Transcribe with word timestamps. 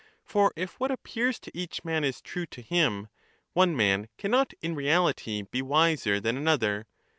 For 0.23 0.51
if 0.55 0.79
what 0.79 0.89
appears 0.89 1.37
to 1.41 1.55
each 1.55 1.85
man 1.85 2.03
is 2.03 2.21
true 2.23 2.47
to 2.47 2.61
him, 2.63 3.09
one 3.53 3.75
man 3.75 4.09
cannot 4.17 4.51
in 4.59 4.73
reality 4.73 5.43
be 5.43 5.61
wiser 5.61 6.19
than 6.19 6.35
another. 6.37 6.87